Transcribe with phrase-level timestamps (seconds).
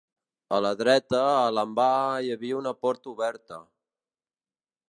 [0.55, 1.87] A la dreta, a l'envà,
[2.29, 3.61] hi havia una porta oberta.